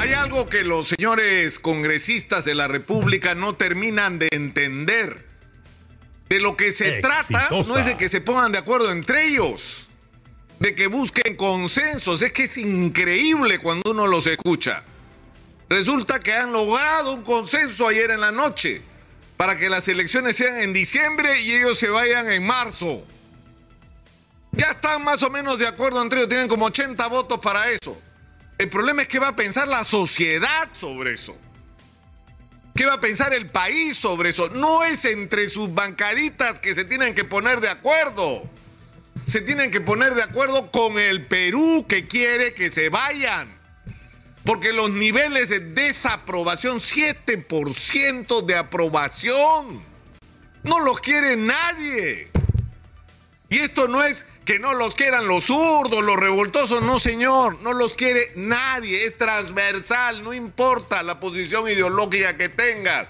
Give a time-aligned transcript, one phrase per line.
[0.00, 5.26] Hay algo que los señores congresistas de la República no terminan de entender.
[6.30, 9.90] De lo que se trata no es de que se pongan de acuerdo entre ellos,
[10.58, 12.22] de que busquen consensos.
[12.22, 14.84] Es que es increíble cuando uno los escucha.
[15.68, 18.80] Resulta que han logrado un consenso ayer en la noche
[19.36, 23.04] para que las elecciones sean en diciembre y ellos se vayan en marzo.
[24.52, 28.00] Ya están más o menos de acuerdo entre ellos, tienen como 80 votos para eso.
[28.60, 31.34] El problema es qué va a pensar la sociedad sobre eso.
[32.74, 34.50] ¿Qué va a pensar el país sobre eso?
[34.50, 38.50] No es entre sus bancaditas que se tienen que poner de acuerdo.
[39.24, 43.48] Se tienen que poner de acuerdo con el Perú que quiere que se vayan.
[44.44, 49.82] Porque los niveles de desaprobación, 7% de aprobación,
[50.64, 52.30] no los quiere nadie.
[53.48, 57.72] Y esto no es que no los quieran los zurdos, los revoltosos, no señor, no
[57.72, 63.06] los quiere nadie, es transversal, no importa la posición ideológica que tengas.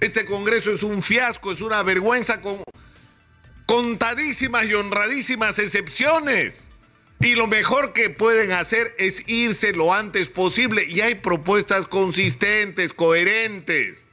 [0.00, 2.64] Este Congreso es un fiasco, es una vergüenza con
[3.64, 6.66] contadísimas y honradísimas excepciones.
[7.20, 10.84] Y lo mejor que pueden hacer es irse lo antes posible.
[10.88, 14.08] Y hay propuestas consistentes, coherentes,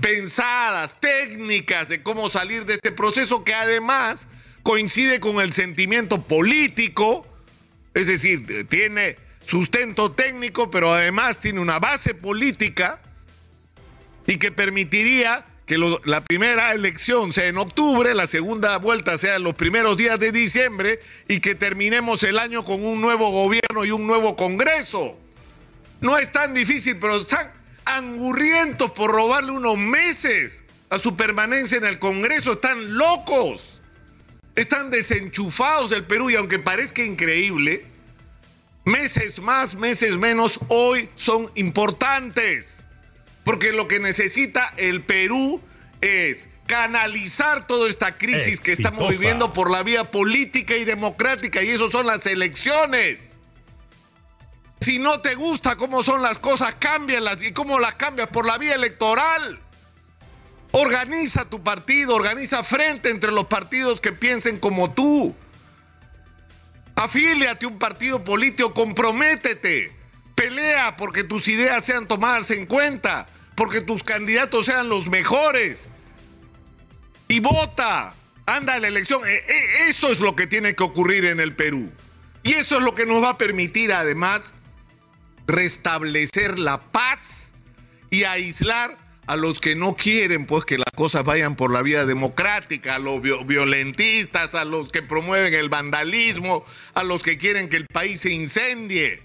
[0.00, 4.28] pensadas, técnicas de cómo salir de este proceso que además
[4.68, 7.26] coincide con el sentimiento político,
[7.94, 13.00] es decir, tiene sustento técnico, pero además tiene una base política
[14.26, 19.44] y que permitiría que la primera elección sea en octubre, la segunda vuelta sea en
[19.44, 23.90] los primeros días de diciembre y que terminemos el año con un nuevo gobierno y
[23.90, 25.18] un nuevo Congreso.
[26.02, 27.50] No es tan difícil, pero están
[27.86, 33.77] angurrientos por robarle unos meses a su permanencia en el Congreso, están locos.
[34.56, 37.86] Están desenchufados del Perú y aunque parezca increíble,
[38.84, 42.84] meses más, meses menos, hoy son importantes.
[43.44, 45.62] Porque lo que necesita el Perú
[46.00, 51.70] es canalizar toda esta crisis que estamos viviendo por la vía política y democrática y
[51.70, 53.34] eso son las elecciones.
[54.80, 58.58] Si no te gusta cómo son las cosas, cámbialas y cómo las cambias por la
[58.58, 59.60] vía electoral.
[60.72, 65.34] Organiza tu partido, organiza frente entre los partidos que piensen como tú.
[66.94, 69.96] Afíliate a un partido político, comprométete.
[70.34, 75.88] Pelea porque tus ideas sean tomadas en cuenta, porque tus candidatos sean los mejores.
[77.28, 78.14] Y vota,
[78.46, 79.20] anda a la elección.
[79.26, 81.90] E, e, eso es lo que tiene que ocurrir en el Perú.
[82.42, 84.52] Y eso es lo que nos va a permitir además
[85.46, 87.52] restablecer la paz
[88.10, 92.06] y aislar a los que no quieren pues que las cosas vayan por la vía
[92.06, 97.76] democrática, a los violentistas, a los que promueven el vandalismo, a los que quieren que
[97.76, 99.22] el país se incendie.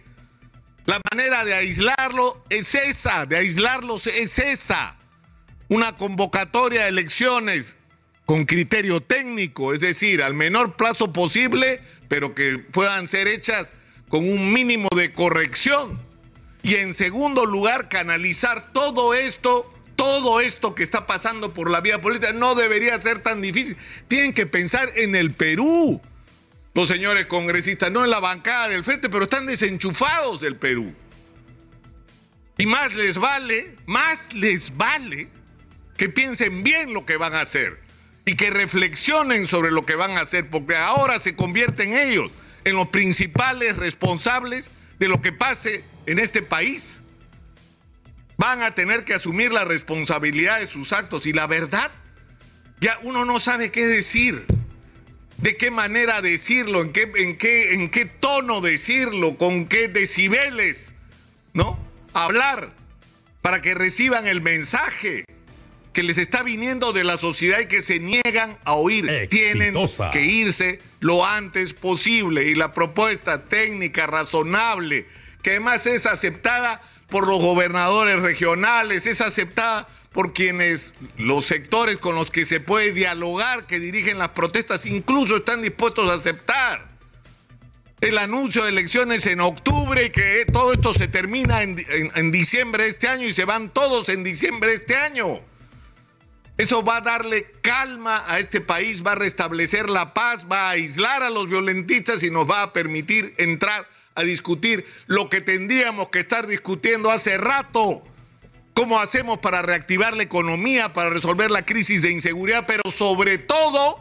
[0.85, 4.97] La manera de aislarlo es esa, de aislarlos es esa.
[5.69, 7.77] Una convocatoria de elecciones
[8.25, 13.73] con criterio técnico, es decir, al menor plazo posible, pero que puedan ser hechas
[14.09, 15.97] con un mínimo de corrección.
[16.61, 19.72] Y en segundo lugar, canalizar todo esto
[20.03, 23.77] todo esto que está pasando por la vía política no debería ser tan difícil.
[24.09, 26.01] Tienen que pensar en el Perú,
[26.73, 30.93] los señores congresistas, no en la bancada del frente, pero están desenchufados del Perú.
[32.57, 35.29] Y más les vale, más les vale
[35.95, 37.79] que piensen bien lo que van a hacer
[38.25, 42.29] y que reflexionen sobre lo que van a hacer, porque ahora se convierten ellos
[42.65, 46.99] en los principales responsables de lo que pase en este país
[48.37, 51.25] van a tener que asumir la responsabilidad de sus actos.
[51.25, 51.91] Y la verdad,
[52.79, 54.45] ya uno no sabe qué decir,
[55.37, 60.93] de qué manera decirlo, en qué, en qué, en qué tono decirlo, con qué decibeles,
[61.53, 61.79] ¿no?
[62.13, 62.73] Hablar
[63.41, 65.25] para que reciban el mensaje
[65.93, 69.27] que les está viniendo de la sociedad y que se niegan a oír.
[69.29, 69.75] Tienen
[70.11, 72.45] que irse lo antes posible.
[72.45, 75.07] Y la propuesta técnica razonable,
[75.43, 82.15] que además es aceptada por los gobernadores regionales, es aceptada por quienes, los sectores con
[82.15, 86.93] los que se puede dialogar, que dirigen las protestas, incluso están dispuestos a aceptar.
[87.99, 93.07] El anuncio de elecciones en octubre que todo esto se termina en, diciembre de este
[93.07, 95.39] año y se van todos en diciembre de este año.
[96.57, 100.71] Eso va a darle calma a este país, va a restablecer la paz, va a
[100.71, 106.09] aislar a los violentistas y nos va a permitir entrar a discutir lo que tendríamos
[106.09, 108.03] que estar discutiendo hace rato.
[108.73, 113.99] ¿Cómo hacemos para reactivar la economía, para resolver la crisis de inseguridad, pero sobre todo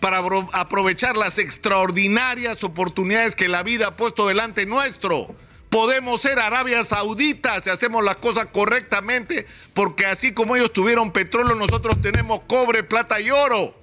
[0.00, 0.18] para
[0.52, 5.34] aprovechar las extraordinarias oportunidades que la vida ha puesto delante nuestro?
[5.68, 11.54] Podemos ser Arabia Saudita si hacemos las cosas correctamente, porque así como ellos tuvieron petróleo,
[11.54, 13.76] nosotros tenemos cobre, plata y oro.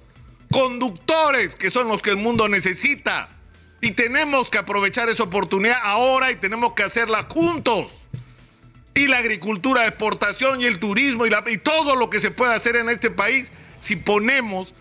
[0.50, 3.30] Conductores, que son los que el mundo necesita.
[3.80, 8.08] Y tenemos que aprovechar esa oportunidad ahora y tenemos que hacerla juntos.
[8.94, 12.54] Y la agricultura de exportación y el turismo y, y todo lo que se puede
[12.54, 14.74] hacer en este país si ponemos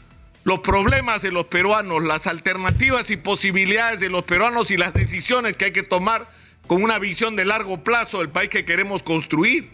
[0.44, 5.58] los problemas de los peruanos, las alternativas y posibilidades de los peruanos y las decisiones
[5.58, 6.28] que hay que tomar
[6.68, 9.72] con una visión de largo plazo del país que queremos construir.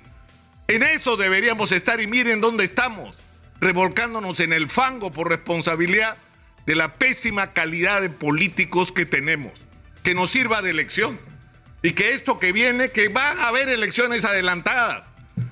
[0.68, 3.16] En eso deberíamos estar y miren dónde estamos,
[3.62, 6.18] revolcándonos en el fango por responsabilidad
[6.66, 9.54] de la pésima calidad de políticos que tenemos.
[10.04, 11.20] Que nos sirva de elección.
[11.82, 15.06] Y que esto que viene, que van a haber elecciones adelantadas,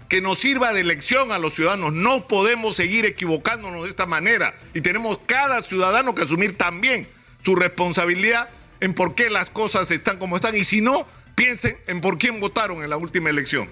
[0.08, 1.94] que nos sirva de elección a los ciudadanos.
[1.94, 4.56] No podemos seguir equivocándonos de esta manera.
[4.74, 7.08] Y tenemos cada ciudadano que asumir también
[7.44, 8.50] su responsabilidad
[8.80, 10.56] en por qué las cosas están como están.
[10.56, 11.06] Y si no,
[11.36, 13.68] Piensen en por quién votaron en la última elección.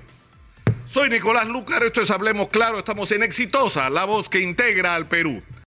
[0.88, 5.08] Soy Nicolás Lucar, esto es Hablemos Claro, estamos en Exitosa, la voz que integra al
[5.08, 5.44] Perú.